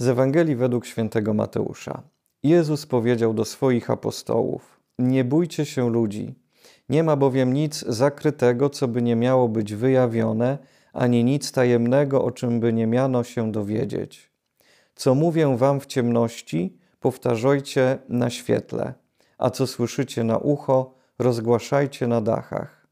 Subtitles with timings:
[0.00, 2.02] Z Ewangelii według świętego Mateusza.
[2.42, 6.34] Jezus powiedział do swoich apostołów: Nie bójcie się ludzi.
[6.88, 10.58] Nie ma bowiem nic zakrytego, co by nie miało być wyjawione,
[10.92, 14.30] ani nic tajemnego, o czym by nie miano się dowiedzieć.
[14.94, 18.94] Co mówię wam w ciemności, powtarzajcie na świetle,
[19.38, 22.86] a co słyszycie na ucho, rozgłaszajcie na dachach.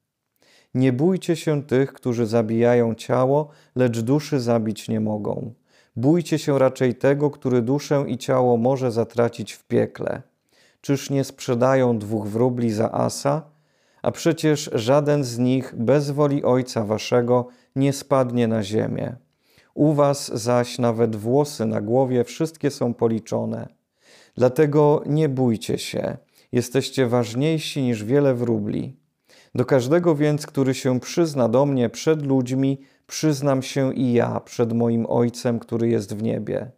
[0.75, 5.55] Nie bójcie się tych, którzy zabijają ciało, lecz duszy zabić nie mogą.
[5.97, 10.23] Bójcie się raczej tego, który duszę i ciało może zatracić w piekle.
[10.81, 13.43] Czyż nie sprzedają dwóch wróbli za asa?
[14.03, 19.17] A przecież żaden z nich bez woli Ojca Waszego nie spadnie na ziemię.
[19.75, 23.69] U Was zaś nawet włosy na głowie wszystkie są policzone.
[24.35, 26.17] Dlatego nie bójcie się,
[26.53, 28.97] jesteście ważniejsi niż wiele wróbli.
[29.55, 34.73] Do każdego więc, który się przyzna do mnie przed ludźmi, przyznam się i ja przed
[34.73, 36.71] moim Ojcem, który jest w niebie.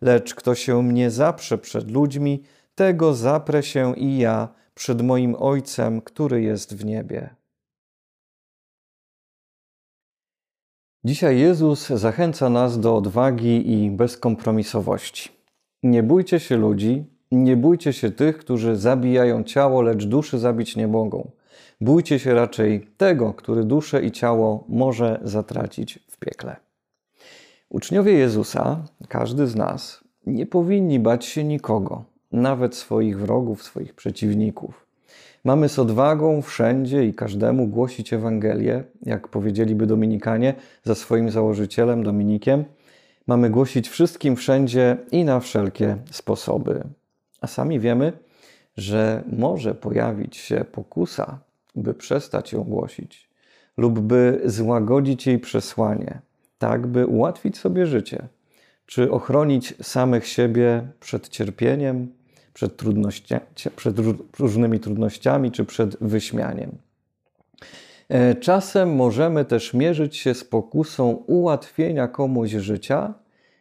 [0.00, 2.42] Lecz kto się mnie zaprze przed ludźmi,
[2.74, 7.34] tego zaprę się i ja przed moim Ojcem, który jest w niebie.
[11.04, 15.30] Dzisiaj Jezus zachęca nas do odwagi i bezkompromisowości.
[15.82, 20.88] Nie bójcie się ludzi, nie bójcie się tych, którzy zabijają ciało, lecz duszy zabić nie
[20.88, 21.30] mogą.
[21.80, 26.56] Bójcie się raczej tego, który duszę i ciało może zatracić w piekle.
[27.68, 34.86] Uczniowie Jezusa, każdy z nas, nie powinni bać się nikogo, nawet swoich wrogów, swoich przeciwników.
[35.44, 42.64] Mamy z odwagą wszędzie i każdemu głosić Ewangelię, jak powiedzieliby Dominikanie, za swoim założycielem Dominikiem.
[43.26, 46.84] Mamy głosić wszystkim wszędzie i na wszelkie sposoby.
[47.40, 48.12] A sami wiemy,
[48.76, 51.38] że może pojawić się pokusa,
[51.74, 53.30] by przestać ją głosić,
[53.76, 56.20] lub by złagodzić jej przesłanie,
[56.58, 58.28] tak by ułatwić sobie życie,
[58.86, 62.12] czy ochronić samych siebie przed cierpieniem,
[62.54, 62.82] przed,
[63.76, 63.96] przed
[64.38, 66.78] różnymi trudnościami, czy przed wyśmianiem.
[68.08, 73.14] E, czasem możemy też mierzyć się z pokusą ułatwienia komuś życia,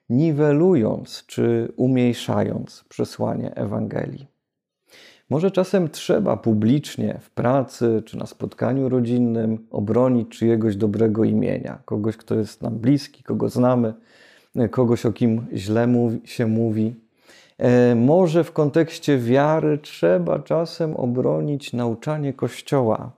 [0.09, 4.28] niwelując czy umniejszając przesłanie Ewangelii.
[5.30, 12.18] Może czasem trzeba publicznie w pracy czy na spotkaniu rodzinnym obronić czyjegoś dobrego imienia, kogoś,
[12.18, 13.94] kto jest nam bliski, kogo znamy,
[14.72, 15.88] kogoś, o kim źle
[16.24, 16.96] się mówi.
[17.58, 23.12] E, może w kontekście wiary trzeba czasem obronić nauczanie Kościoła,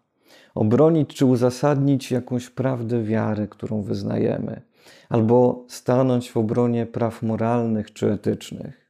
[0.55, 4.61] obronić czy uzasadnić jakąś prawdę wiary, którą wyznajemy,
[5.09, 8.80] albo stanąć w obronie praw moralnych czy etycznych.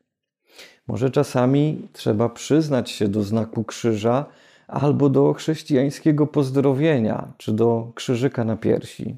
[0.91, 4.25] Może czasami trzeba przyznać się do znaku krzyża
[4.68, 9.16] albo do chrześcijańskiego pozdrowienia, czy do krzyżyka na piersi.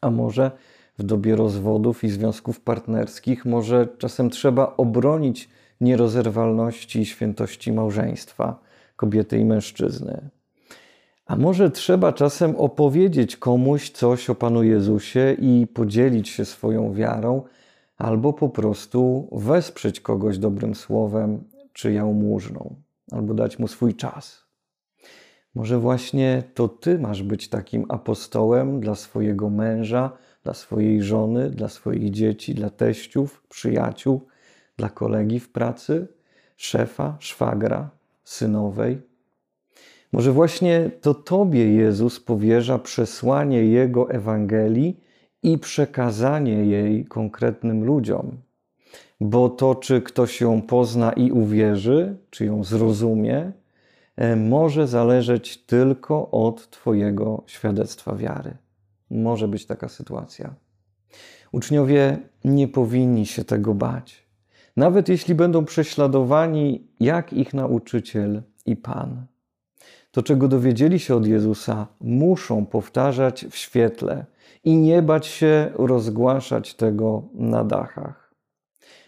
[0.00, 0.50] A może
[0.98, 5.48] w dobie rozwodów i związków partnerskich, może czasem trzeba obronić
[5.80, 8.60] nierozerwalności i świętości małżeństwa
[8.96, 10.30] kobiety i mężczyzny.
[11.26, 17.42] A może trzeba czasem opowiedzieć komuś coś o Panu Jezusie i podzielić się swoją wiarą,
[17.98, 22.74] albo po prostu wesprzeć kogoś dobrym słowem czy jałmużną,
[23.10, 24.44] albo dać mu swój czas.
[25.54, 30.12] Może właśnie to ty masz być takim apostołem dla swojego męża,
[30.44, 34.26] dla swojej żony, dla swoich dzieci, dla teściów, przyjaciół,
[34.76, 36.08] dla kolegi w pracy,
[36.56, 37.90] szefa, szwagra,
[38.24, 39.02] synowej.
[40.12, 45.00] Może właśnie to Tobie Jezus powierza przesłanie Jego Ewangelii
[45.52, 48.36] i przekazanie jej konkretnym ludziom.
[49.20, 53.52] Bo to, czy ktoś ją pozna i uwierzy, czy ją zrozumie,
[54.16, 58.56] e, może zależeć tylko od Twojego świadectwa wiary.
[59.10, 60.54] Może być taka sytuacja.
[61.52, 64.26] Uczniowie nie powinni się tego bać.
[64.76, 69.26] Nawet jeśli będą prześladowani jak ich nauczyciel i Pan.
[70.18, 74.24] To, czego dowiedzieli się od Jezusa, muszą powtarzać w świetle
[74.64, 78.34] i nie bać się rozgłaszać tego na dachach.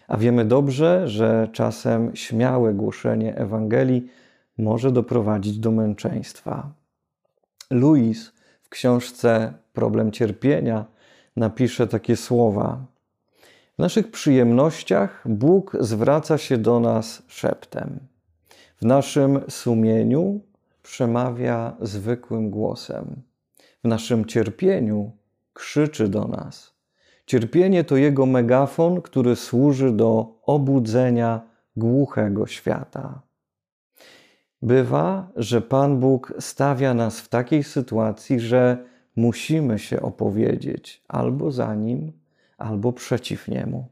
[0.07, 4.07] A wiemy dobrze, że czasem śmiałe głoszenie Ewangelii
[4.57, 6.71] może doprowadzić do męczeństwa.
[7.71, 10.85] Louis w książce Problem cierpienia
[11.35, 12.85] napisze takie słowa:
[13.75, 17.99] W naszych przyjemnościach Bóg zwraca się do nas szeptem.
[18.77, 20.50] W naszym sumieniu
[20.83, 23.21] przemawia zwykłym głosem.
[23.83, 25.11] W naszym cierpieniu
[25.53, 26.73] krzyczy do nas.
[27.25, 31.41] Cierpienie to jego megafon, który służy do obudzenia
[31.75, 33.21] głuchego świata.
[34.61, 38.85] Bywa, że Pan Bóg stawia nas w takiej sytuacji, że
[39.15, 42.11] musimy się opowiedzieć albo za nim,
[42.57, 43.87] albo przeciw niemu.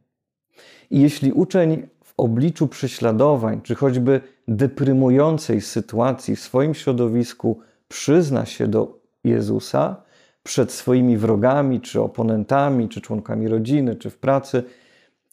[0.90, 1.88] I jeśli uczeń
[2.20, 9.96] obliczu prześladowań, czy choćby deprymującej sytuacji w swoim środowisku przyzna się do Jezusa
[10.44, 14.64] przed swoimi wrogami, czy oponentami, czy członkami rodziny, czy w pracy,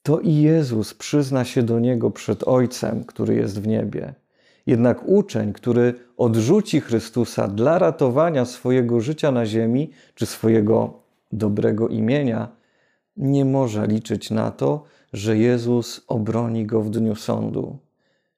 [0.02, 4.14] to i Jezus przyzna się do niego przed Ojcem, który jest w niebie.
[4.66, 11.00] Jednak uczeń, który odrzuci Chrystusa dla ratowania swojego życia na ziemi, czy swojego
[11.32, 12.48] dobrego imienia,
[13.16, 17.78] nie może liczyć na to, że Jezus obroni go w dniu sądu.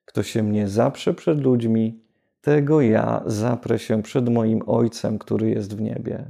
[0.05, 1.99] Kto się mnie zaprze przed ludźmi,
[2.41, 6.25] tego ja zaprę się przed moim Ojcem, który jest w niebie.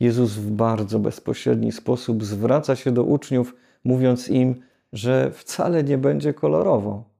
[0.00, 3.54] Jezus w bardzo bezpośredni sposób zwraca się do uczniów,
[3.84, 4.54] mówiąc im,
[4.92, 7.10] że wcale nie będzie kolorowo.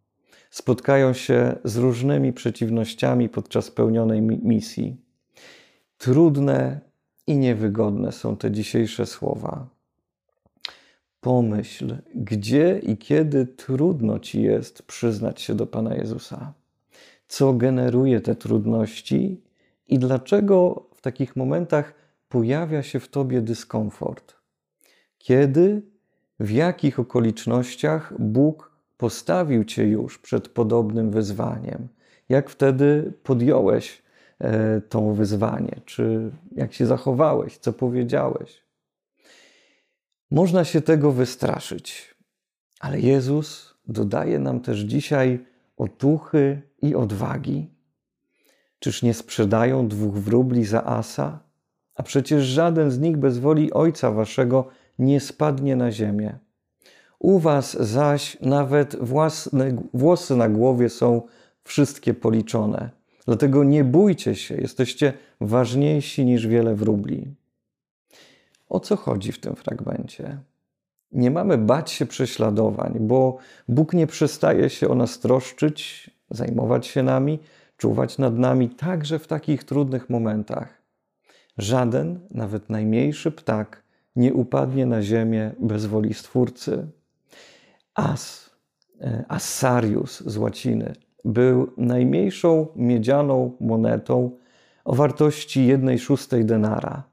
[0.51, 4.97] Spotkają się z różnymi przeciwnościami podczas pełnionej misji.
[5.99, 6.81] Trudne
[7.27, 9.80] i niewygodne są te dzisiejsze słowa.
[11.21, 16.53] Pomyśl, gdzie i kiedy trudno ci jest przyznać się do Pana Jezusa.
[17.29, 19.41] Co generuje te trudności
[19.89, 21.95] i dlaczego w takich momentach
[22.29, 24.37] pojawia się w tobie dyskomfort?
[25.19, 25.83] Kiedy,
[26.41, 31.89] w jakich okolicznościach Bóg postawił cię już przed podobnym wyzwaniem?
[32.29, 34.03] Jak wtedy podjąłeś
[34.39, 35.81] e, to wyzwanie?
[35.85, 37.59] Czy jak się zachowałeś?
[37.59, 38.70] Co powiedziałeś?
[40.31, 42.15] Można się tego wystraszyć,
[42.81, 45.45] ale Jezus dodaje nam też dzisiaj
[45.77, 47.71] otuchy i odwagi.
[48.79, 51.41] Czyż nie sprzedają dwóch wróbli za asa?
[51.95, 54.69] A przecież żaden z nich bez woli Ojca Waszego
[54.99, 56.39] nie spadnie na ziemię.
[57.19, 61.23] U Was zaś nawet własne włosy na głowie są
[61.65, 62.91] wszystkie policzone.
[63.27, 67.35] Dlatego nie bójcie się, jesteście ważniejsi niż wiele wróbli.
[68.71, 70.39] O co chodzi w tym fragmencie?
[71.13, 73.39] Nie mamy bać się prześladowań, bo
[73.69, 77.39] Bóg nie przestaje się o nas troszczyć, zajmować się nami,
[77.77, 80.83] czuwać nad nami także w takich trudnych momentach.
[81.59, 83.83] Żaden, nawet najmniejszy ptak,
[84.17, 86.87] nie upadnie na ziemię bez woli Stwórcy.
[87.95, 88.51] As,
[89.01, 90.95] e, Assarius z łaciny,
[91.25, 94.31] był najmniejszą miedzianą monetą
[94.85, 97.10] o wartości jednej szóstej denara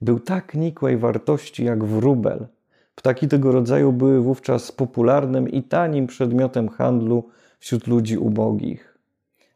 [0.00, 2.46] był tak nikłej wartości jak wróbel.
[2.94, 7.28] Ptaki tego rodzaju były wówczas popularnym i tanim przedmiotem handlu
[7.58, 8.98] wśród ludzi ubogich.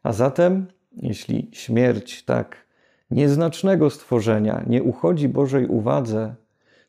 [0.03, 2.55] A zatem, jeśli śmierć tak
[3.11, 6.35] nieznacznego stworzenia nie uchodzi Bożej uwadze,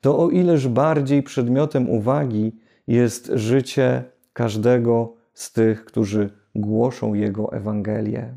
[0.00, 2.52] to o ileż bardziej przedmiotem uwagi
[2.86, 8.34] jest życie każdego z tych, którzy głoszą Jego Ewangelię.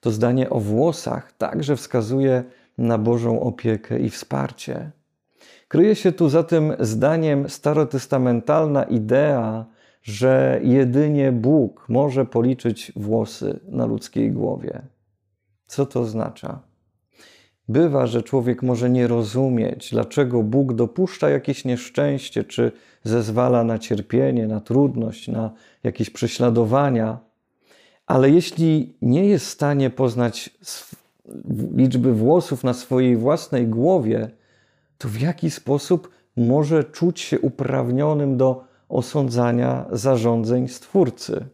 [0.00, 2.44] To zdanie o włosach także wskazuje
[2.78, 4.90] na Bożą opiekę i wsparcie.
[5.68, 9.66] Kryje się tu za tym zdaniem starotestamentalna idea,
[10.02, 14.82] że jedynie Bóg może policzyć włosy na ludzkiej głowie.
[15.66, 16.60] Co to oznacza?
[17.68, 22.72] Bywa, że człowiek może nie rozumieć, dlaczego Bóg dopuszcza jakieś nieszczęście, czy
[23.04, 25.50] zezwala na cierpienie, na trudność, na
[25.82, 27.18] jakieś prześladowania,
[28.06, 30.50] ale jeśli nie jest w stanie poznać
[31.74, 34.30] liczby włosów na swojej własnej głowie,
[34.98, 41.46] to w jaki sposób może czuć się uprawnionym do osądzania zarządzeń Stwórcy,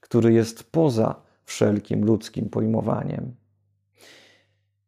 [0.00, 3.34] który jest poza wszelkim ludzkim pojmowaniem.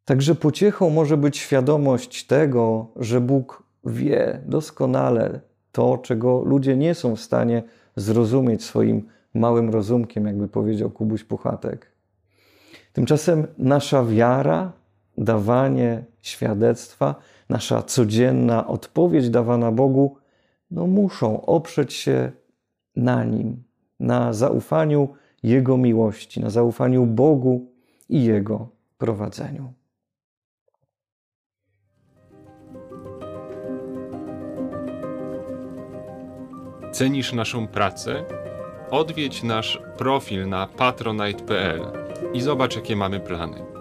[0.04, 5.40] Także pociechą może być świadomość tego, że Bóg wie doskonale
[5.72, 7.62] to, czego ludzie nie są w stanie
[7.96, 11.97] zrozumieć swoim małym rozumkiem, jakby powiedział Kubuś Puchatek.
[12.98, 14.72] Tymczasem nasza wiara,
[15.18, 17.14] dawanie świadectwa,
[17.48, 20.16] nasza codzienna odpowiedź dawana Bogu,
[20.70, 22.32] no muszą oprzeć się
[22.96, 23.62] na Nim,
[24.00, 25.08] na zaufaniu
[25.42, 27.72] Jego miłości, na zaufaniu Bogu
[28.08, 29.72] i Jego prowadzeniu.
[36.92, 38.24] Cenisz naszą pracę?
[38.90, 43.77] Odwiedź nasz profil na patronite.pl i zobacz, jakie mamy plany.